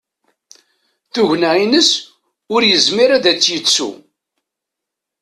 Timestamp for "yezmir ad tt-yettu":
2.65-3.89